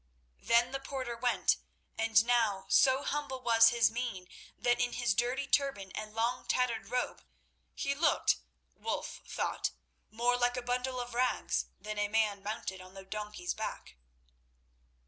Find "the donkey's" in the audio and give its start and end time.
12.95-13.53